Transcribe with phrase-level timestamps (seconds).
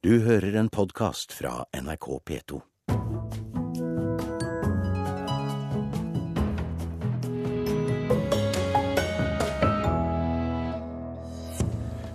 [0.00, 2.58] Du hører en podkast fra NRK P2.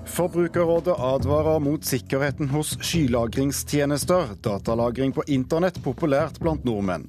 [0.05, 4.33] Forbrukerrådet advarer mot sikkerheten hos skylagringstjenester.
[4.41, 7.05] Datalagring på internett populært blant nordmenn.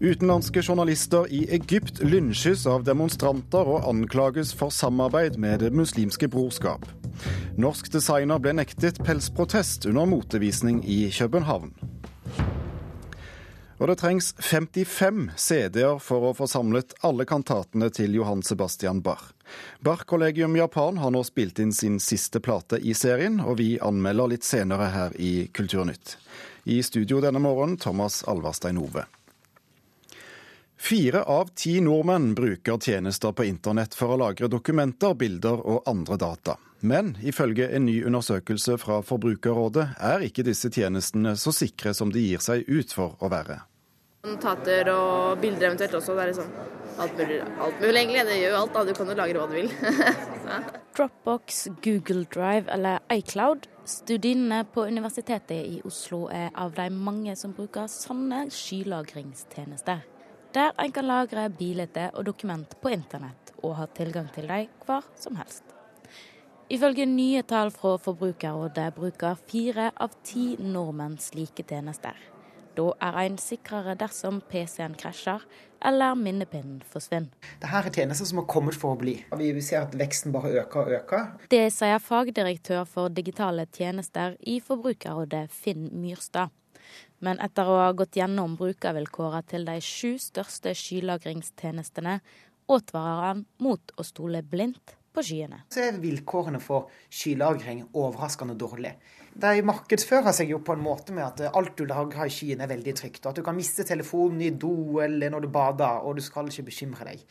[0.00, 6.88] Utenlandske journalister i Egypt lynsjes av demonstranter og anklages for samarbeid med Det muslimske brorskap.
[7.60, 11.74] Norsk designer ble nektet pelsprotest under motevisning i København.
[13.80, 19.30] Og det trengs 55 CD-er for å få samlet alle kantatene til Johan Sebastian Bach.
[19.80, 24.44] Bach-kollegium Japan har nå spilt inn sin siste plate i serien, og vi anmelder litt
[24.44, 26.18] senere her i Kulturnytt.
[26.68, 29.06] I studio denne morgenen Thomas Alvarstein Ove.
[30.80, 36.16] Fire av ti nordmenn bruker tjenester på internett for å lagre dokumenter, bilder og andre
[36.16, 36.54] data.
[36.80, 42.22] Men ifølge en ny undersøkelse fra Forbrukerrådet er ikke disse tjenestene så sikre som de
[42.24, 43.58] gir seg ut for å være.
[44.24, 46.16] Notater og bilder eventuelt også.
[46.16, 46.48] Det er liksom
[47.04, 48.24] alt mulig, alt mulig egentlig.
[48.30, 48.84] Det gjør jo alt, da.
[48.88, 49.70] Du kan jo lagre hva du vil.
[50.96, 53.68] Dropbox, Google Drive eller iCloud.
[53.84, 60.02] Studiene på Universitetet i Oslo er av de mange som bruker sånne skylagringstjenester.
[60.54, 65.06] Der en kan lagre bilder og dokument på internett, og ha tilgang til dem hver
[65.14, 65.62] som helst.
[66.70, 72.18] Ifølge nye tall fra Forbrukerrådet bruker fire av ti nordmenn slike tjenester.
[72.74, 75.42] Da er en sikrere dersom PC-en krasjer
[75.86, 77.30] eller minnepinnen forsvinner.
[77.62, 79.16] Dette er tjenester som har kommet for å bli.
[79.34, 81.26] Vi ser at veksten bare øker og øker.
[81.50, 86.54] Det sier fagdirektør for digitale tjenester i Forbrukerrådet, Finn Myrstad.
[87.20, 92.20] Men etter å ha gått gjennom brukervilkårene til de sju største skylagringstjenestene,
[92.70, 95.64] advarer han mot å stole blindt på skyene.
[95.74, 98.96] Så er vilkårene for skylagring overraskende dårlige.
[99.40, 102.70] De markedsfører seg jo på en måte med at alt du lagrer i skyen er
[102.70, 103.24] veldig trygt.
[103.24, 106.50] Og at du kan miste telefonen i do eller når du bader, og du skal
[106.50, 107.24] ikke bekymre deg.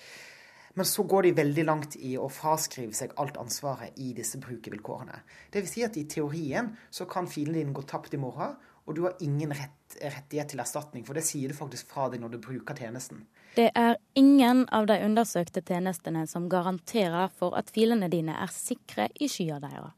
[0.77, 5.17] Men så går de veldig langt i å fraskrive seg alt ansvaret i disse brukervilkårene.
[5.51, 5.71] Dvs.
[5.73, 8.55] Si at i teorien så kan filen din gå tapt i morgen,
[8.89, 12.23] og du har ingen rett, rettighet til erstatning, for det sier du faktisk fra deg
[12.23, 13.21] når du bruker tjenesten.
[13.53, 19.05] Det er ingen av de undersøkte tjenestene som garanterer for at filene dine er sikre
[19.21, 19.93] i skya deres.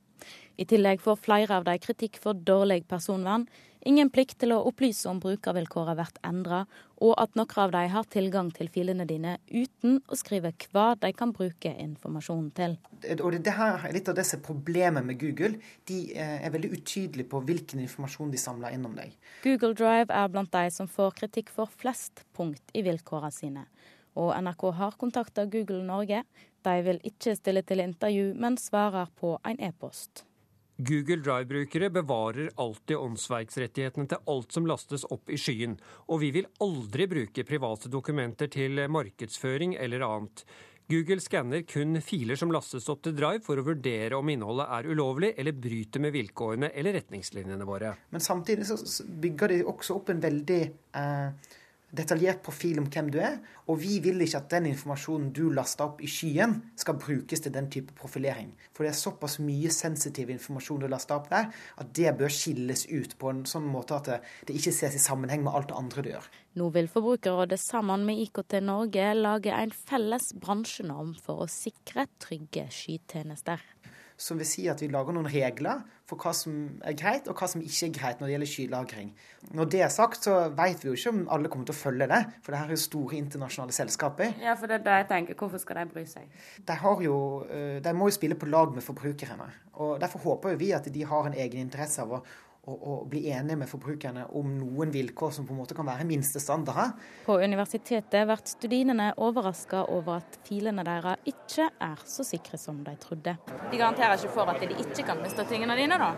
[0.59, 3.47] I tillegg får flere av de kritikk for dårlig personvern,
[3.88, 6.62] ingen plikt til å opplyse om brukervilkårene blir endra,
[7.02, 11.12] og at noen av de har tilgang til filene dine uten å skrive hva de
[11.18, 12.78] kan bruke informasjonen til.
[13.18, 15.58] Og det her er litt av disse problemene med Google.
[15.90, 19.16] De eh, er veldig utydelige på hvilken informasjon de samler inn om deg.
[19.46, 23.68] Google Drive er blant de som får kritikk for flest punkt i vilkårene sine.
[24.19, 26.25] Og NRK har kontakta Google Norge.
[26.62, 30.25] De vil ikke stille til intervju, men svarer på en e-post.
[30.81, 35.75] Google Drive-brukere bevarer alltid åndsverksrettighetene til alt som lastes opp i skyen,
[36.09, 40.42] og vi vil aldri bruke private dokumenter til markedsføring eller annet.
[40.90, 44.90] Google skanner kun filer som lastes opp til Drive for å vurdere om innholdet er
[44.90, 47.94] ulovlig eller bryter med vilkårene eller retningslinjene våre.
[48.09, 50.62] Men samtidig så bygger de også opp en veldig
[50.98, 51.58] eh
[51.91, 53.38] detaljert profil om hvem du er,
[53.68, 57.53] og vi vil ikke at den informasjonen du laster opp i skyen, skal brukes til
[57.56, 58.53] den type profilering.
[58.72, 62.85] For det er såpass mye sensitiv informasjon du laster opp der, at det bør skilles
[62.90, 64.12] ut på en sånn måte at
[64.47, 66.31] det ikke ses i sammenheng med alt det andre du gjør.
[66.59, 72.68] Nå vil Forbrukerrådet sammen med IKT Norge lage en felles bransjenorm for å sikre trygge
[72.72, 73.63] skytjenester
[74.22, 75.81] som vil si at vi lager noen regler
[76.12, 79.12] for hva som er greit, og hva som ikke er greit når det gjelder skylagring.
[79.56, 82.10] Når det er sagt, så vet vi jo ikke om alle kommer til å følge
[82.12, 84.36] det, for det her er jo store internasjonale selskaper.
[84.44, 85.40] Ja, for det er det jeg tenker.
[85.40, 86.28] Hvorfor skal de bry seg?
[86.68, 86.78] De,
[87.08, 87.18] jo,
[87.48, 89.48] eh, de må jo spille på lag med forbrukerne.
[89.80, 92.24] og Derfor håper vi at de har en egen interesse av å
[92.62, 96.06] å, å, bli enige med forbrukerne om noen vilkår som på en måte kan være
[96.06, 96.92] minstestandarder.
[97.26, 102.94] På universitetet blir studentene overraska over at filene deres ikke er så sikre som de
[103.02, 103.34] trodde.
[103.72, 106.12] De garanterer ikke for at de ikke kan miste tingene dine, da?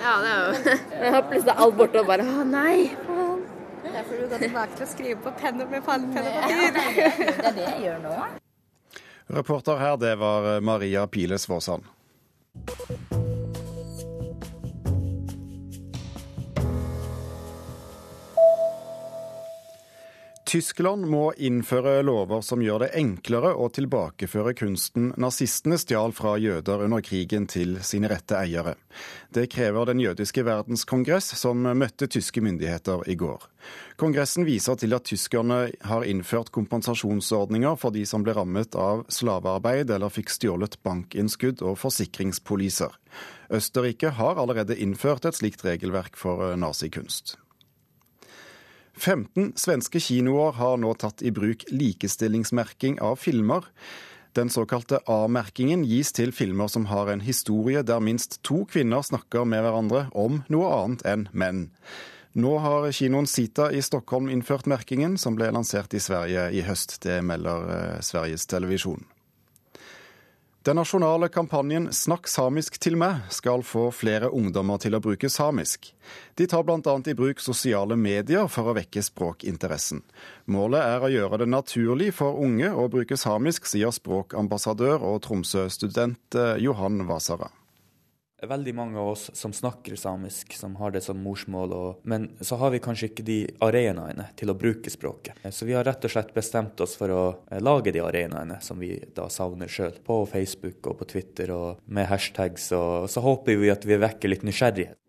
[0.00, 2.88] Ja, det er jo Jeg har plutselig alt borte og bare Å nei,
[3.86, 6.72] Derfor er du går tilbake til å skrive på penn med penn og papir.
[7.16, 8.16] Det er det jeg gjør nå.
[9.36, 11.86] Reporter her, det var Maria Piles Våsand.
[20.46, 26.84] Tyskland må innføre lover som gjør det enklere å tilbakeføre kunsten nazistene stjal fra jøder
[26.84, 28.76] under krigen til sine rette eiere.
[29.34, 33.42] Det krever Den jødiske verdenskongress, som møtte tyske myndigheter i går.
[33.98, 39.90] Kongressen viser til at tyskerne har innført kompensasjonsordninger for de som ble rammet av slavearbeid
[39.90, 42.94] eller fikk stjålet bankinnskudd og forsikringspoliser.
[43.50, 47.34] Østerrike har allerede innført et slikt regelverk for nazikunst.
[48.96, 53.68] 15 svenske kinoer har nå tatt i bruk likestillingsmerking av filmer.
[54.36, 59.48] Den såkalte A-merkingen gis til filmer som har en historie der minst to kvinner snakker
[59.48, 61.62] med hverandre om noe annet enn menn.
[62.36, 66.98] Nå har kinoen Sita i Stockholm innført merkingen, som ble lansert i Sverige i høst.
[67.00, 69.06] Det melder eh, Sveriges Televisjon.
[70.66, 75.92] Den nasjonale kampanjen Snakk samisk til meg skal få flere ungdommer til å bruke samisk.
[76.34, 76.94] De tar bl.a.
[77.06, 80.00] i bruk sosiale medier for å vekke språkinteressen.
[80.50, 86.34] Målet er å gjøre det naturlig for unge å bruke samisk, sier språkambassadør og Tromsø-student
[86.34, 87.52] eh, Johan Vasara
[88.42, 92.58] veldig mange av oss som snakker samisk, som har det som morsmål, og, men så
[92.60, 95.40] har vi kanskje ikke de arenaene til å bruke språket.
[95.50, 98.80] Så vi har rett og slett bestemt oss for å eh, lage de arenaene som
[98.82, 103.56] vi da savner sjøl, på Facebook og på Twitter og med hashtags, og så håper
[103.60, 105.00] vi at vi vekker litt nysgjerrighet.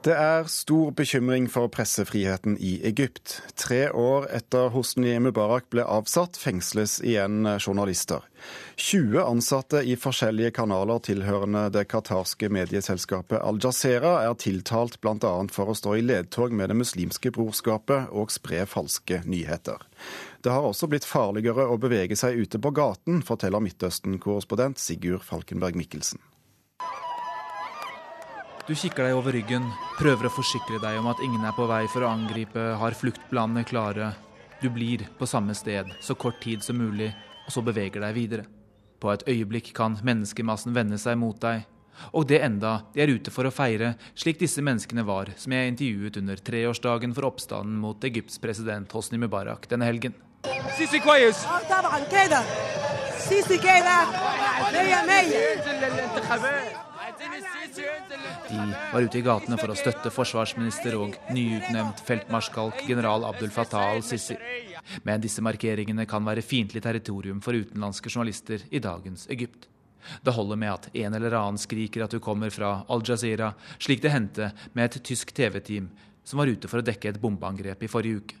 [0.00, 3.34] Det er stor bekymring for pressefriheten i Egypt.
[3.52, 8.24] Tre år etter Hosni Mubarak ble avsatt, fengsles igjen journalister.
[8.80, 15.34] 20 ansatte i forskjellige kanaler tilhørende det qatarske medieselskapet Al Jazeera er tiltalt bl.a.
[15.52, 19.84] for å stå i ledtog med Det muslimske brorskapet og spre falske nyheter.
[20.40, 25.76] Det har også blitt farligere å bevege seg ute på gaten, forteller Midtøsten-korrespondent Sigurd Falkenberg
[25.76, 26.24] Mikkelsen.
[28.68, 29.64] Du kikker deg over ryggen,
[29.98, 33.64] prøver å forsikre deg om at ingen er på vei for å angripe, har fluktplanene
[33.66, 34.12] klare.
[34.60, 37.08] Du blir på samme sted så kort tid som mulig,
[37.46, 38.44] og så beveger deg videre.
[39.00, 41.64] På et øyeblikk kan menneskemassen vende seg mot deg.
[42.16, 45.72] Og det enda de er ute for å feire, slik disse menneskene var, som jeg
[45.72, 50.14] intervjuet under treårsdagen for oppstanden mot Egypts president Hosni Mubarak denne helgen.
[50.76, 51.00] Sisi
[57.74, 63.92] de var ute i gatene for å støtte forsvarsminister og nyutnevnt feltmarskalk general Abdul Fattah
[63.92, 64.36] al-Sisi.
[65.06, 69.68] Men disse markeringene kan være fiendtlig territorium for utenlandske journalister i dagens Egypt.
[70.24, 74.14] Det holder med at en eller annen skriker at du kommer fra Al-Jazeera, slik det
[74.14, 75.90] hendte med et tysk TV-team
[76.24, 78.40] som var ute for å dekke et bombeangrep i forrige uke.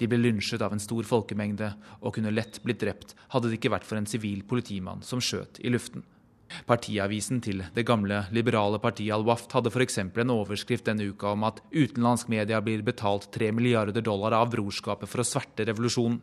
[0.00, 3.74] De ble lynsjet av en stor folkemengde og kunne lett blitt drept hadde det ikke
[3.74, 6.06] vært for en sivil politimann som skjøt i luften.
[6.68, 9.98] Partiavisen til det gamle liberale partiet Al-Waft hadde f.eks.
[9.98, 15.10] en overskrift denne uka om at utenlandsk media blir betalt 3 milliarder dollar av brorskapet
[15.10, 16.20] for å sverte revolusjonen.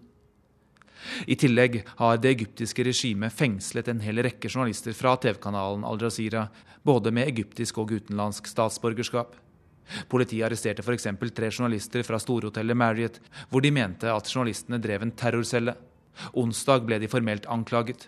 [1.26, 6.46] I tillegg har det egyptiske regimet fengslet en hel rekke journalister fra TV-kanalen Al-Jazeera,
[6.86, 9.34] både med egyptisk og utenlandsk statsborgerskap.
[10.12, 11.10] Politiet arresterte f.eks.
[11.36, 13.20] tre journalister fra storhotellet Marriott,
[13.50, 15.76] hvor de mente at journalistene drev en terrorcelle.
[16.38, 18.08] Onsdag ble de formelt anklaget.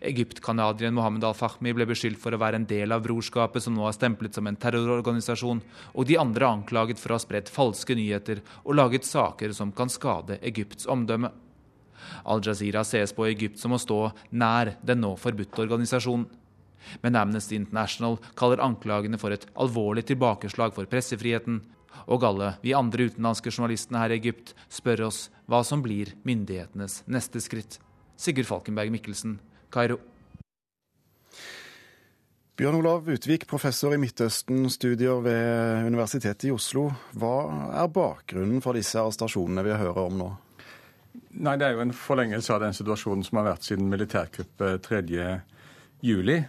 [0.00, 3.96] Egypt-canadieren Mohammed al-Fahmi ble beskyldt for å være en del av brorskapet, som nå er
[3.96, 5.62] stemplet som en terrororganisasjon,
[5.94, 9.92] og de andre anklaget for å ha spredt falske nyheter og laget saker som kan
[9.92, 11.32] skade Egypts omdømme.
[12.28, 14.00] Al-Jazeera ses på Egypt som å stå
[14.32, 16.26] nær den nå forbudte organisasjonen.
[17.00, 21.62] Men Amnesty International kaller anklagene for et alvorlig tilbakeslag for pressefriheten,
[22.10, 27.02] og alle vi andre utenlandske journalistene her i Egypt spør oss hva som blir myndighetenes
[27.08, 27.78] neste skritt.
[28.20, 29.38] Sigurd Falkenberg Mikkelsen,
[29.74, 29.98] Kairo.
[32.54, 36.84] Bjørn Olav Utvik, professor i Midtøsten-studier ved Universitetet i Oslo.
[37.18, 37.32] Hva
[37.82, 40.28] er bakgrunnen for disse arrestasjonene vi hører om nå?
[41.42, 45.42] Nei, Det er jo en forlengelse av den situasjonen som har vært siden militærkuppet 3.7,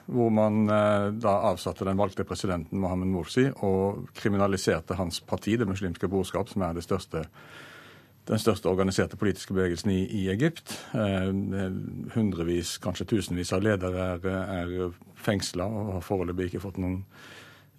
[0.05, 5.65] hvor man eh, da avsatte den valgte presidenten Mohammed Morsi og kriminaliserte hans parti, Det
[5.65, 7.25] muslimske brorskap, som er det største
[8.25, 10.74] den største organiserte politiske bevegelsen i, i Egypt.
[10.98, 11.32] Eh,
[12.15, 14.29] hundrevis, kanskje tusenvis av ledere er,
[14.62, 14.94] er
[15.25, 17.03] fengsla og har foreløpig ikke fått noen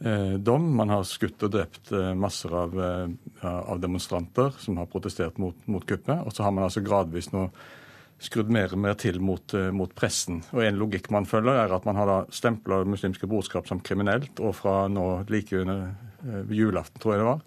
[0.05, 0.69] eh, dom.
[0.79, 3.09] Man har skutt og drept eh, masser av, eh,
[3.43, 6.23] av, demonstranter som har protestert mot, mot kuppet.
[6.23, 7.49] Og så har man altså gradvis nå
[8.23, 10.43] skrudd mer og mer til mot, eh, mot, pressen.
[10.53, 14.41] Og En logikk man følger, er at man har da stempla muslimske brorskap som kriminelt,
[14.41, 17.41] og fra nå like under eh, julaften, tror jeg det var,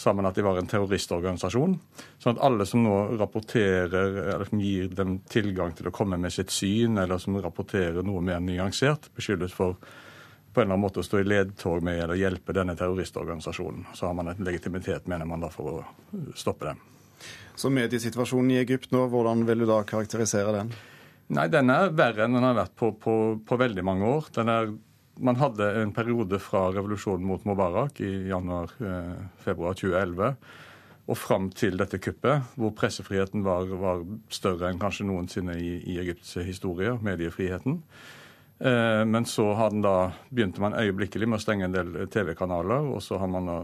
[0.00, 1.76] sammen at de var en terroristorganisasjon.
[2.18, 6.32] Sånn at alle som nå rapporterer, eller som gir dem tilgang til å komme med
[6.34, 9.76] sitt syn, eller som rapporterer noe mer nyansert, beskyldes for
[10.50, 13.84] på en eller annen måte å stå i ledtog med eller hjelpe denne terroristorganisasjonen.
[13.94, 16.80] Så har man en legitimitet, mener man, da for å stoppe dem.
[17.54, 20.72] Så mediesituasjonen i Egypt nå, hvordan vil du da karakterisere den?
[21.36, 23.14] Nei, Den er verre enn den har vært på, på,
[23.46, 24.30] på veldig mange år.
[24.34, 24.72] Den er
[25.20, 30.34] man hadde en periode fra revolusjonen mot Mubarak i januar-februar eh, 2011
[31.10, 35.98] og fram til dette kuppet, hvor pressefriheten var, var større enn kanskje noensinne i, i
[35.98, 37.80] Egypts historie, mediefriheten.
[38.60, 39.48] Eh, men så
[39.82, 39.94] da,
[40.30, 43.58] begynte man øyeblikkelig med å stenge en del TV-kanaler, og så har man da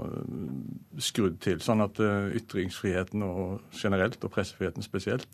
[0.99, 1.61] skrudd til.
[1.63, 5.29] Sånn at eh, ytringsfriheten og generelt, og pressefriheten spesielt,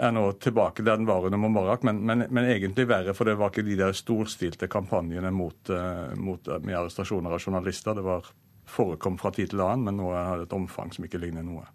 [0.00, 3.14] er nå tilbake der den var under Mubarak, men, men, men, egentlig verre.
[3.16, 7.42] For det var ikke de der storstilte kampanjene mot, uh, mot, eh, med arrestasjoner av
[7.42, 7.98] journalister.
[7.98, 8.30] Det var
[8.70, 11.66] forekom fra tid til annen, men nå har det et omfang som ikke ligner noe.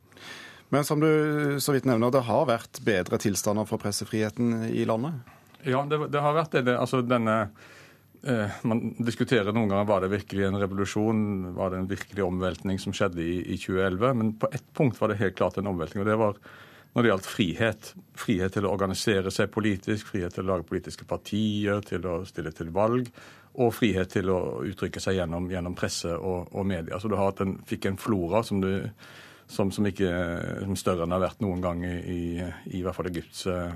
[0.74, 5.22] Men som du så vidt nevner, det har vært bedre tilstander for pressefriheten i landet?
[5.65, 6.74] Ja, det, det har vært det.
[6.74, 7.36] Altså denne
[8.25, 11.22] eh, man diskuterer noen ganger var det virkelig en revolusjon,
[11.58, 14.13] var det en virkelig omveltning som skjedde i, i 2011.
[14.22, 16.03] Men på ett punkt var det helt klart en omveltning.
[16.03, 16.39] og det var
[16.96, 17.90] når det gjaldt frihet.
[18.16, 22.54] Frihet til å organisere seg politisk, frihet til å lage politiske partier, til å stille
[22.56, 23.10] til valg.
[23.60, 27.00] Og frihet til å uttrykke seg gjennom, gjennom presse og, og media.
[27.00, 28.88] Så du har hatt en, fikk en flora som, du,
[29.52, 30.08] som, som ikke
[30.64, 32.48] som større enn det har vært noen gang i, i,
[32.80, 33.75] i hvert fall Egypts uh,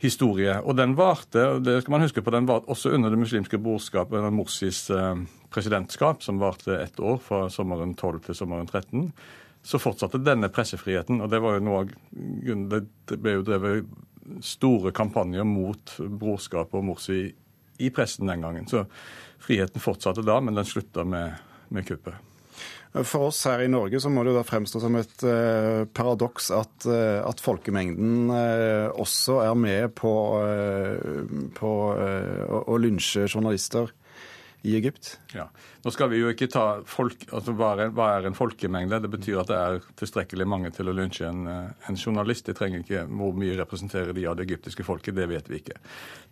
[0.00, 0.56] historie.
[0.64, 4.16] Og den varte, det skal man huske på, den varte også under Det muslimske brorskapet,
[4.20, 5.12] eller Morsis uh,
[5.52, 9.10] presidentskap, som varte ett år, fra sommeren 12 til sommeren 13
[9.64, 11.22] så fortsatte denne pressefriheten.
[11.24, 11.84] Og det var jo noe
[13.08, 13.94] Det ble jo drevet
[14.44, 17.18] store kampanjer mot brorskapet og Morsi
[17.78, 18.68] i pressen den gangen.
[18.68, 18.84] Så
[19.42, 21.34] friheten fortsatte da, men den slutta med,
[21.68, 22.16] med kuppet.
[23.02, 26.52] For oss her i Norge så må det jo da fremstå som et eh, paradoks
[26.54, 30.12] at, eh, at, folkemengden eh, også er med på,
[30.46, 31.24] eh,
[31.58, 33.90] på eh, å, å lynsje journalister
[34.64, 35.20] i Egypt?
[35.32, 35.50] Ja.
[35.82, 39.02] Nå skal vi jo ikke ta folk, altså hva er, hva er en folkemengde?
[39.04, 42.48] Det betyr at det er tilstrekkelig mange til å lynsje en, eh, en, journalist.
[42.48, 45.18] De trenger ikke hvor mye representerer de av det egyptiske folket.
[45.18, 45.76] Det vet vi ikke.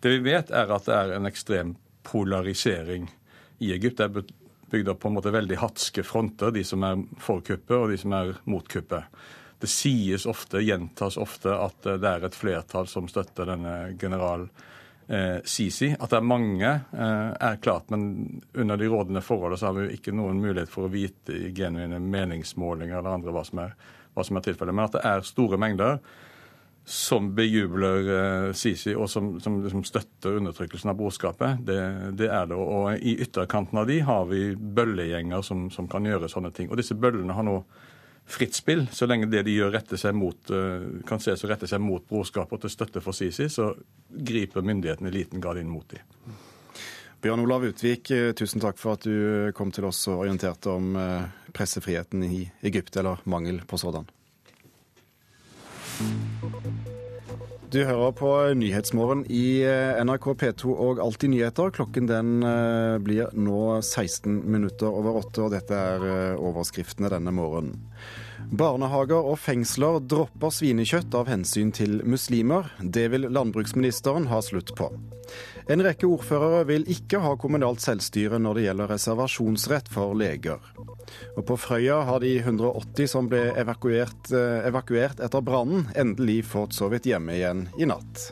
[0.01, 1.75] Det vi vet, er at det er en ekstrem
[2.09, 3.05] polarisering
[3.61, 4.01] i Egypt.
[4.01, 4.35] Det er
[4.73, 8.01] bygd opp på en måte veldig hatske fronter, de som er for kuppet og de
[8.01, 9.23] som er mot kuppet.
[9.61, 14.71] Det sies ofte, gjentas ofte, at det er et flertall som støtter denne general eh,
[15.45, 15.91] Sisi.
[15.93, 19.87] At det er mange, eh, er klart, men under de rådende forholdene så har vi
[19.87, 23.73] jo ikke noen mulighet for å vite i genuine meningsmålinger eller andre hva som er,
[24.21, 24.75] som er tilfellet.
[24.75, 25.99] Men at det er store mengder
[26.85, 31.79] som bejubler eh, Sisi, og som, som liksom støtter undertrykkelsen av brorskapet, det,
[32.19, 32.59] det, er det.
[32.59, 36.69] Og i ytterkanten av de har vi bøllegjenger som, som kan gjøre sånne ting.
[36.69, 37.61] Og disse bøllene har nå
[38.25, 38.87] fritt spill.
[38.91, 42.05] Så lenge det de gjør retter seg mot, eh, kan ses å rette seg mot
[42.07, 43.73] brorskapet til støtte for Sisi, så
[44.09, 46.01] griper myndighetene i liten grad inn mot dem.
[47.23, 50.95] Bjørn Olav Utvik, eh, tusen takk for at du kom til oss og orienterte om
[50.95, 54.09] eh, pressefriheten i Egypt, eller mangel på sådan.
[57.73, 59.63] Du hører på Nyhetsmorgen i
[60.05, 61.71] NRK P2 og Alltid nyheter.
[61.73, 62.45] Klokken den
[63.01, 67.79] blir nå 16 minutter over åtte, og dette er overskriftene denne morgenen.
[68.53, 72.69] Barnehager og fengsler dropper svinekjøtt av hensyn til muslimer.
[72.77, 74.91] Det vil landbruksministeren ha slutt på.
[75.71, 80.59] En rekke ordførere vil ikke ha kommunalt selvstyre når det gjelder reservasjonsrett for leger.
[81.37, 86.75] Og på Frøya har de 180 som ble evakuert, eh, evakuert etter brannen, endelig fått
[86.75, 88.31] sovet hjemme igjen i natt.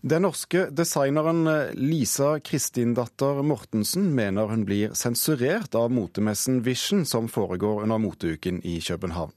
[0.00, 1.44] Den norske designeren
[1.76, 8.78] Lisa Kristindatter Mortensen mener hun blir sensurert av motemessen Vision som foregår under moteuken i
[8.80, 9.34] København.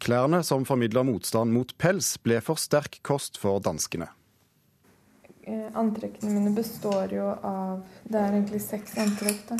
[0.00, 4.08] Klærne som formidler motstand mot pels, ble for sterk kost for danskene.
[5.44, 9.58] Eh, antrekkene mine består jo av Det er egentlig seks antrekk da,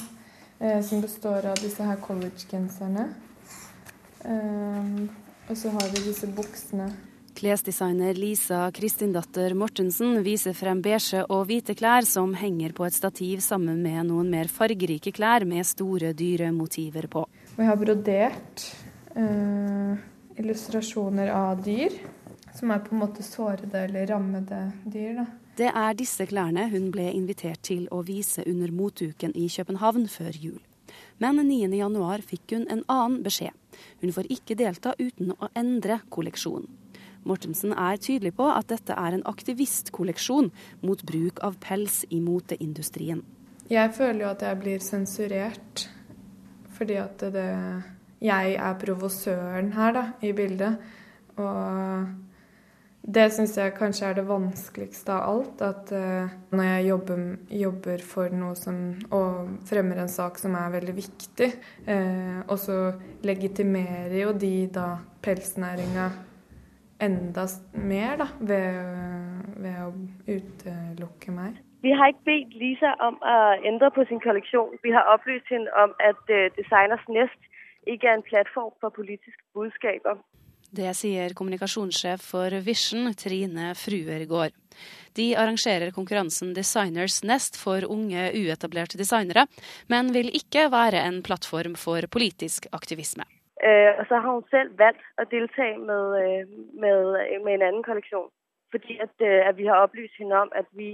[0.60, 3.10] eh, som består av disse her collegegenserne.
[5.50, 6.88] Og så har vi disse buksene
[7.36, 13.42] Klesdesigner Lisa Kristindatter Mortensen viser frem beige og hvite klær som henger på et stativ
[13.44, 17.26] sammen med noen mer fargerike klær med store dyremotiver på.
[17.58, 18.64] Vi har brodert
[19.12, 19.98] eh,
[20.40, 21.98] illustrasjoner av dyr,
[22.56, 25.20] som er på en måte sårede eller rammede dyr.
[25.20, 25.26] Da.
[25.60, 30.40] Det er disse klærne hun ble invitert til å vise under motuken i København før
[30.40, 30.64] jul.
[31.20, 33.52] Men 9.1 fikk hun en annen beskjed.
[34.00, 36.68] Hun får ikke delta uten å endre kolleksjonen.
[37.26, 40.52] Mortensen er tydelig på at dette er en aktivistkolleksjon
[40.86, 43.24] mot bruk av pels i moteindustrien.
[43.66, 45.88] Jeg føler jo at jeg blir sensurert
[46.76, 47.50] fordi at det
[48.16, 50.78] Jeg er provosøren her, da, i bildet.
[51.36, 52.06] Og
[53.06, 55.60] det syns jeg kanskje er det vanskeligste av alt.
[55.62, 57.20] At uh, når jeg jobber,
[57.60, 58.78] jobber, for noe som
[59.14, 61.50] Og fremmer en sak som er veldig viktig,
[61.90, 62.78] uh, og så
[63.28, 64.88] legitimerer jo de da
[65.22, 66.08] pelsnæringa
[67.02, 68.78] enda mer da, ved,
[69.62, 69.90] ved å
[70.26, 71.58] utelukke meg.
[71.84, 73.36] Vi har ikke bedt Lisa om å
[73.68, 74.78] endre på sin kolleksjon.
[74.82, 77.52] Vi har opplyst henne om at uh, Designers Nest
[77.86, 80.18] ikke er en plattform for politiske budskaper.
[80.76, 84.56] Det sier kommunikasjonssjef for Vision, Trine Fruergård.
[85.16, 89.46] De arrangerer konkurransen Designers Nest for unge, uetablerte designere,
[89.88, 93.24] men vil ikke være en plattform for politisk aktivisme.
[93.64, 96.42] Uh, og så har hun selv valgt å deltage med, øh,
[96.82, 96.96] med,
[97.44, 98.28] med en annen kolleksjon.
[98.72, 100.88] Fordi at, øh, at, vi har opplyst henne om at vi,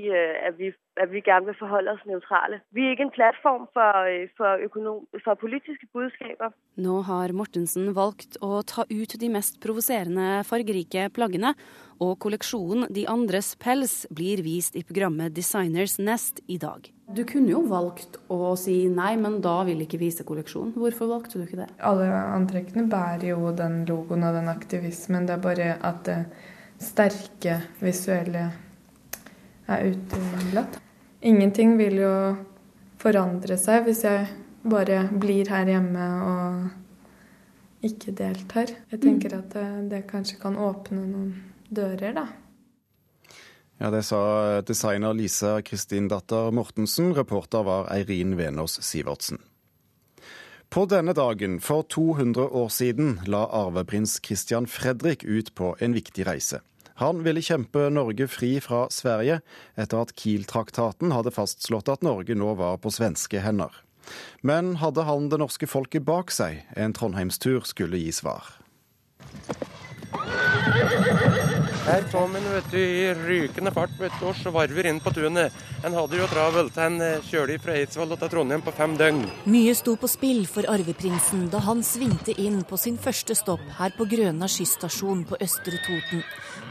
[0.49, 0.69] at vi,
[1.03, 2.61] at vi gerne vil forholde oss neutrale.
[2.77, 3.93] Vi er ikke en plattform for,
[4.37, 6.53] for, økonom, for, politiske budskaper.
[6.87, 11.55] Nå har Mortensen valgt å ta ut de mest provoserende fargerike plaggene,
[12.03, 16.89] og kolleksjonen De andres pels blir vist i programmet Designers Nest i dag.
[17.13, 20.75] Du kunne jo valgt å si nei, men da vil ikke vise kolleksjonen.
[20.81, 21.69] Hvorfor valgte du ikke det?
[21.85, 25.29] Alle antrekkene bærer jo den logoen og den aktivismen.
[25.29, 26.19] Det er bare at det
[26.83, 28.47] sterke visuelle
[29.71, 30.81] er utelatt.
[31.23, 32.15] Ingenting vil jo
[33.03, 34.27] forandre seg hvis jeg
[34.63, 38.71] bare blir her hjemme og ikke deltar.
[38.91, 41.33] Jeg tenker at det, det kanskje kan åpne noen
[41.75, 42.27] dører, da.
[43.83, 47.15] Ja, Det sa designer Lise Kristin Datter Mortensen.
[47.17, 49.41] Reporter var Eirin Venås Sivertsen.
[50.73, 56.25] På denne dagen for 200 år siden la arveprins Christian Fredrik ut på en viktig
[56.25, 56.63] reise.
[57.03, 59.41] Han ville kjempe Norge fri fra Sverige,
[59.77, 63.75] etter at Kiel-traktaten hadde fastslått at Norge nå var på svenske hender.
[64.41, 66.63] Men hadde han det norske folket bak seg?
[66.77, 68.47] En trondheimstur skulle gi svar.
[71.83, 72.45] Her kom han
[72.79, 75.51] i rykende fart vet du, og svarver inn på tunet.
[75.83, 76.77] Han hadde jo travelt.
[76.79, 79.25] Han eh, kjørte fra Eidsvoll til Trondheim på fem døgn.
[79.51, 83.91] Mye sto på spill for arveprinsen da han svingte inn på sin første stopp her
[83.99, 86.23] på Grøna skysstasjon på Østre Toten.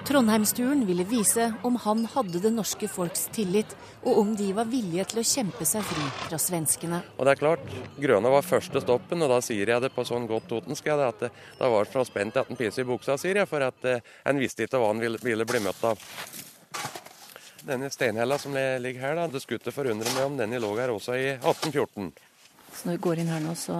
[0.05, 5.05] Trondheimsturen ville vise om han hadde det norske folks tillit, og om de var villige
[5.11, 7.01] til å kjempe seg fri fra svenskene.
[7.17, 7.67] Og det er klart,
[8.01, 11.29] Grøna var første stoppen, og da sier jeg det på sånn godt totensk at det,
[11.59, 14.41] da var fra spent at en pisse i buksa, sier jeg, for at eh, han
[14.41, 16.01] visste ikke hva han ville, ville bli møtt av.
[17.61, 20.95] Denne steinhella som ligger her, da, det skulle ikke forundre meg om denne lå her
[20.95, 22.09] også i 1814.
[22.71, 23.77] Så når vi går inn her nå, så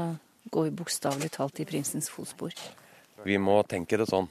[0.54, 2.54] går vi bokstavelig talt i prinsens fotspor?
[3.26, 4.30] Vi må tenke det sånn.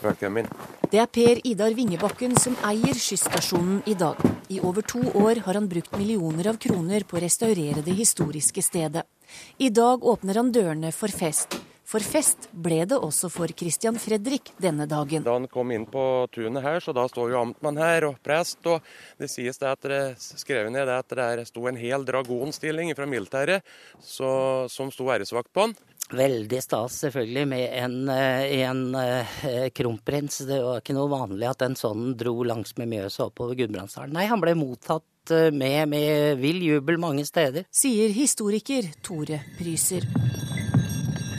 [0.00, 4.16] Det er Per Idar Vingebakken som eier skysstasjonen i dag.
[4.48, 8.64] I over to år har han brukt millioner av kroner på å restaurere det historiske
[8.64, 9.04] stedet.
[9.60, 11.58] I dag åpner han dørene for fest.
[11.90, 15.24] For fest ble det også for Christian Fredrik denne dagen.
[15.26, 18.62] Da han kom inn på tunet her, så da står jo amtmann her og prest.
[18.70, 18.80] Og
[19.18, 23.66] det sies det at det skrev ned at det sto en hel dragonstilling fra militæret
[24.00, 25.74] som sto æresvakt på han.
[26.10, 30.40] Veldig stas, selvfølgelig, med en, eh, en uh, kronprins.
[30.48, 34.16] Det var ikke noe vanlig at en sånn dro langs med Mjøsa oppover Gudbrandsdalen.
[34.16, 37.68] Nei, han ble mottatt uh, med, med vill jubel mange steder.
[37.70, 40.08] Sier historiker Tore Pryser.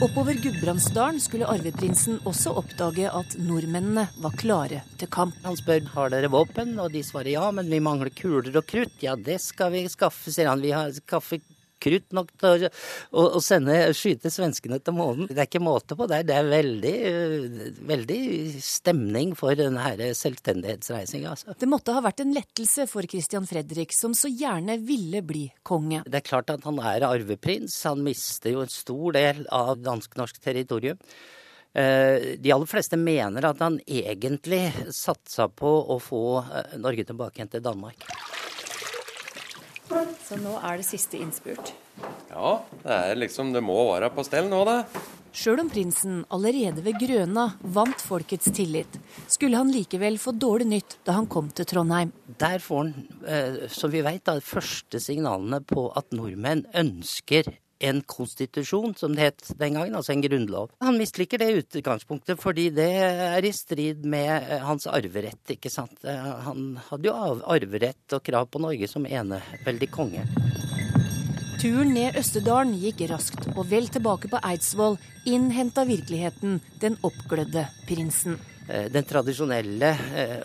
[0.02, 5.36] Oppover Gudbrandsdalen skulle arveprinsen også oppdage at nordmennene var klare til kamp.
[5.44, 8.96] Han spør har dere våpen, og de svarer ja, men vi mangler kuler og krutt.
[9.04, 10.64] Ja, det skal vi skaffe, sier han.
[10.64, 11.44] Vi har skaffet
[11.82, 12.70] krutt nok til å,
[13.10, 15.28] å, å sende, skyte svenskene til månen.
[15.30, 16.22] Det er ikke måte på det.
[16.28, 16.94] Det er veldig,
[17.90, 18.20] veldig
[18.64, 21.34] stemning for denne selvstendighetsreisinga.
[21.34, 21.58] Altså.
[21.58, 26.04] Det måtte ha vært en lettelse for Christian Fredrik, som så gjerne ville bli konge.
[26.06, 27.76] Det er klart at han er arveprins.
[27.90, 30.98] Han mister jo en stor del av dansk-norsk territorium.
[31.74, 37.40] Eh, de aller fleste mener at han egentlig satsa på å få eh, Norge tilbake
[37.40, 38.04] igjen til Danmark.
[40.26, 41.74] Så nå er det siste innspurt.
[42.32, 44.78] Ja, det er liksom Det må være på stell nå, da.
[45.32, 48.98] Sjøl om prinsen allerede ved Grøna vant folkets tillit,
[49.32, 52.12] skulle han likevel få dårlig nytt da han kom til Trondheim.
[52.36, 52.92] Der får han,
[53.24, 57.48] eh, som vi veit, de første signalene på at nordmenn ønsker
[57.82, 60.70] en konstitusjon, som det het den gangen, altså en grunnlov.
[60.84, 65.98] Han misliker det utgangspunktet fordi det er i strid med eh, hans arverett, ikke sant.
[66.06, 67.16] Eh, han hadde jo
[67.50, 70.24] arverett og krav på Norge som eneveldig konge.
[71.62, 74.96] Turen ned Østerdalen gikk raskt, og vel tilbake på Eidsvoll
[75.30, 78.38] innhenta virkeligheten den oppglødde prinsen.
[78.70, 79.94] Eh, den tradisjonelle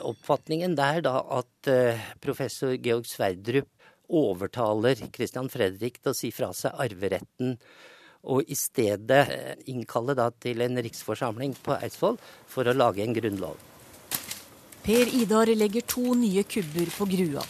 [0.06, 1.74] oppfatningen der da at
[2.24, 3.70] professor Georg Sverdrup
[4.08, 7.58] overtaler Christian Fredrik til å si fra seg arveretten
[8.28, 9.24] og i stedet
[9.72, 12.18] innkalle da til en riksforsamling på Eidsvoll
[12.50, 13.56] for å lage en grunnlov.
[14.88, 17.44] Per Idar legger to nye kubber på grua.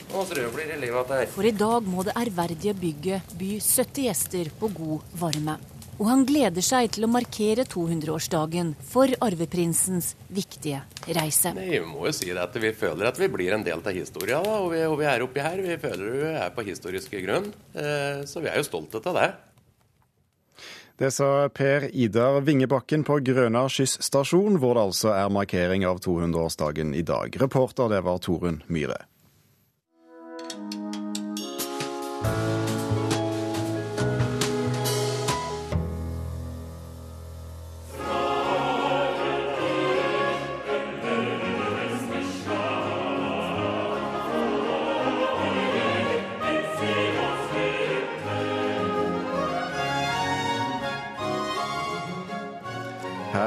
[1.36, 5.60] For i dag må det ærverdige bygget by 70 gjester på god varme.
[5.98, 10.84] Og han gleder seg til å markere 200-årsdagen for arveprinsens viktige
[11.18, 11.56] reise.
[11.58, 13.98] Nei, vi må jo si det at Vi føler at vi blir en del av
[13.98, 15.62] historia, da, og, vi, og vi er oppi her.
[15.66, 17.50] Vi føler vi er på historiske grunn.
[17.74, 19.28] Eh, så vi er jo stolte av det.
[20.98, 26.96] Det sa Per Idar Vingebakken på Grøna skyss-stasjon, hvor det altså er markering av 200-årsdagen
[26.98, 27.38] i dag.
[27.42, 29.04] Reporter det var Torunn Myhre.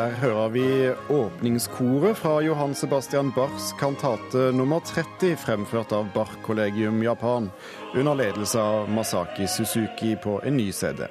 [0.01, 0.67] Her hører vi
[1.13, 7.51] åpningskoret fra Johan Sebastian Bachs kantate nummer 30, fremført av Bach-kollegium Japan,
[7.93, 11.05] under ledelse av Masaki Suzuki på en ny CD.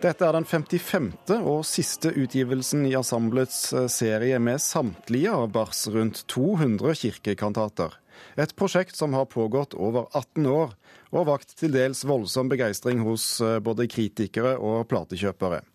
[0.00, 1.10] Dette er den 55.
[1.42, 8.00] og siste utgivelsen i ensemblets eh, serie med samtlige av Bachs rundt 200 kirkekantater.
[8.40, 10.72] Et prosjekt som har pågått over 18 år,
[11.12, 15.66] og vakt til dels voldsom begeistring hos eh, både kritikere og platekjøpere.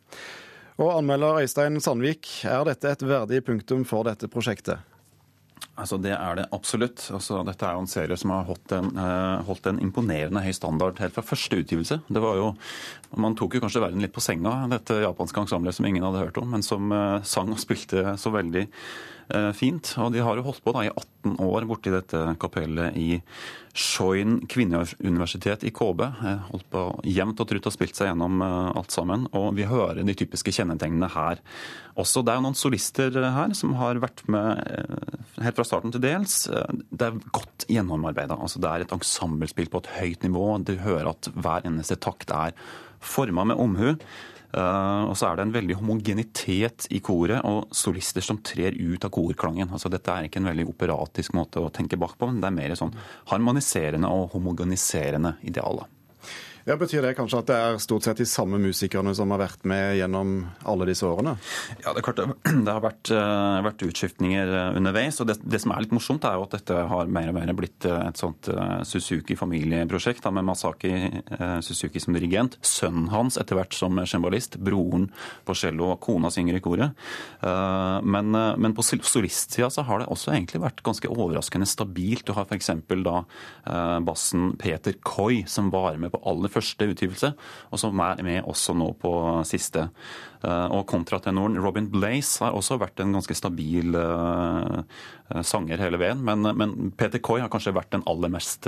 [0.81, 4.81] Og anmelder Øystein Sandvik, er dette et verdig punktum for dette prosjektet?
[5.77, 7.03] Altså Det er det absolutt.
[7.13, 10.51] Altså, dette er jo en serie som har holdt en, eh, holdt en, imponerende høy
[10.57, 12.01] standard helt fra første utgivelse.
[12.09, 12.55] Det var jo,
[13.15, 16.37] Man tok jo kanskje verden litt på senga, dette japanske ensemblet som ingen hadde hørt
[16.37, 18.67] om, men som eh, sang og spilte så veldig
[19.57, 19.93] fint.
[20.01, 23.21] Og de har jo holdt på da i 18 år borti dette kapellet i
[23.77, 26.01] Shoin kvinneuniversitet i KB.
[26.49, 29.27] Holdt på jevnt og trutt og spilt seg gjennom eh, alt sammen.
[29.37, 31.39] Og vi hører de typiske kjennetegnene her
[31.95, 32.23] også.
[32.23, 36.03] Det er jo noen solister her som har vært med eh, helt fra starten til
[36.03, 36.43] dels.
[36.91, 38.35] Det er godt gjennomarbeida.
[38.35, 40.49] Altså, det er et ensemblespill på et høyt nivå.
[40.67, 42.57] Du hører at hver eneste takt er
[43.01, 43.95] forma med omhu.
[44.51, 49.05] Uh, og så er det en veldig homogenitet i koret og solister som trer ut
[49.07, 49.71] av korklangen.
[49.71, 52.57] Altså Dette er ikke en veldig operatisk måte å tenke bak på, men det er
[52.57, 52.91] mer sånn
[53.31, 55.85] harmoniserende og homogeniserende ideal.
[56.61, 59.63] Ja, Betyr det kanskje at det er stort sett de samme musikerne som har vært
[59.65, 60.33] med gjennom
[60.69, 61.33] alle disse årene?
[61.81, 62.21] Ja, Det klart
[62.65, 65.17] det har vært, uh, vært utskiftninger uh, underveis.
[65.21, 67.53] og det, det, som er litt morsomt, er jo at dette har mer og mer
[67.57, 68.49] blitt uh, et sånt
[68.85, 70.91] Suzuki-familieprosjekt med Masaki
[71.65, 72.59] Suzuki som dirigent.
[72.65, 74.59] Sønnen hans etter hvert som cembalist.
[74.61, 75.09] Broren
[75.47, 76.97] på cello kona synger i koret.
[77.41, 82.25] Men, men på solistsida så har det også egentlig vært ganske overraskende stabilt.
[82.27, 82.71] Du har f.eks.
[83.05, 83.17] da
[84.05, 87.31] bassen Peter Koi, som var med på aller første utgivelse,
[87.71, 89.11] og som er med også nå på
[89.47, 89.87] siste.
[90.43, 94.81] Eh, og kontratenoren Robin Blaze har også vært en ganske stabil uh,
[95.45, 96.21] sanger hele veien.
[96.25, 98.67] Men, men, Peter Coy har kanskje vært den aller mest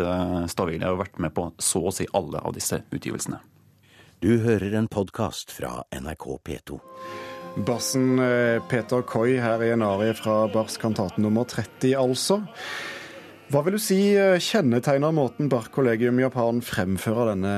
[0.52, 3.42] stabile og vært med på så å si alle av disse utgivelsene.
[4.24, 6.80] Du hører en podkast fra NRK P2.
[7.68, 8.18] Bassen
[8.72, 12.40] Peter Coy her i en arie fra Bachs kantate nummer 30, altså.
[13.52, 17.56] Hva vil du si kjennetegner måten Bach-kollegium Japan fremfører denne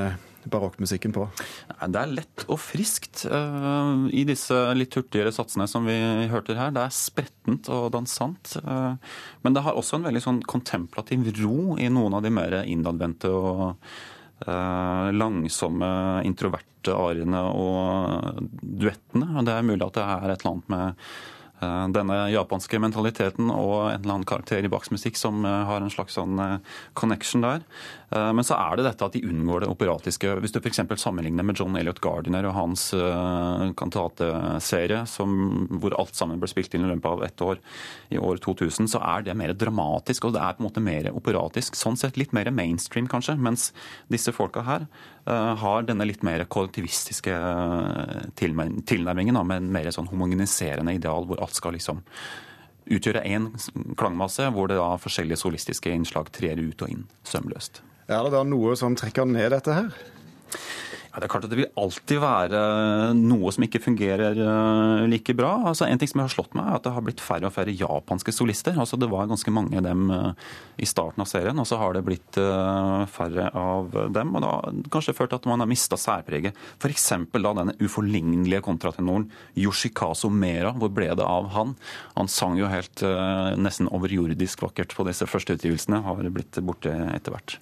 [0.49, 1.27] barokkmusikken på?
[1.69, 5.95] Det er lett og friskt uh, i disse litt hurtigere satsene som vi
[6.31, 6.73] hørte her.
[6.75, 8.57] Det er sprettent og dansant.
[8.65, 8.97] Uh,
[9.45, 13.31] men det har også en veldig sånn kontemplativ ro i noen av de mer innadvendte
[13.31, 13.63] og
[14.47, 15.93] uh, langsomme,
[16.27, 19.45] introverte ariene og duettene.
[19.45, 21.34] Det er mulig at det er et eller annet med Eh,
[21.95, 25.93] denne japanske mentaliteten og en eller annen karakter i Bachs musikk som eh, har en
[25.93, 26.57] slags sånn eh,
[26.97, 27.63] connection der.
[28.13, 30.29] Men så er det dette at de unngår det operatiske.
[30.43, 30.81] Hvis du f.eks.
[31.01, 32.83] sammenligner med John Elliot Gardiner og hans
[33.79, 37.59] kantateserie, hvor alt sammen ble spilt inn i løpet av ett år
[38.13, 41.09] i år 2000, så er det mer dramatisk, og det er på en måte mer
[41.15, 41.75] operatisk.
[41.79, 43.35] Sånn sett litt mer mainstream, kanskje.
[43.41, 43.71] Mens
[44.11, 44.85] disse folka her
[45.25, 47.33] har denne litt mer kollektivistiske
[48.37, 52.05] tilnærmingen, med en mer sånn homogeniserende ideal hvor alt skal liksom
[52.85, 53.49] utgjøre én
[53.97, 57.81] klangmasse, hvor det da forskjellige solistiske innslag trer ut og inn sømløst.
[58.05, 59.87] Er det da noe som trekker ned dette her?
[61.15, 62.61] Ja, det er klart at det vil alltid være
[63.15, 65.53] noe som ikke fungerer eh, like bra.
[65.69, 67.71] Altså, en ting som har slått meg, er at det har blitt færre og færre
[67.71, 68.75] japanske solister.
[68.75, 70.49] Altså, det var ganske mange av dem eh,
[70.83, 74.33] i starten av serien, og så har det blitt eh, færre av dem.
[74.35, 76.59] Og da har det kanskje ført til at man har mista særpreget.
[76.83, 77.07] F.eks.
[77.31, 80.73] da denne uforlignelige kontratenoren Yoshikazu Mera.
[80.75, 81.77] Hvor ble det av han?
[82.17, 83.05] Han sang jo helt
[83.55, 87.55] nesten overjordisk vakkert på disse første utgivelsene, har blitt borte etter hvert.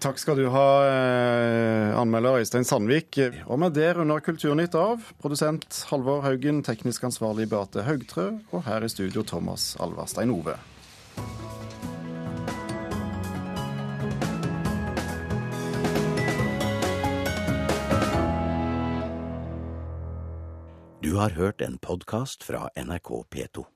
[0.00, 3.18] Takk skal du ha, eh, anmelder Øystein Sandvik.
[3.46, 5.00] Og med det runder Kulturnytt av.
[5.22, 10.58] Produsent Halvor Haugen, teknisk ansvarlig Beate Haugtrø, og her i studio Thomas Alverstein Ove.
[21.02, 23.75] Du har hørt en podkast fra NRK P2.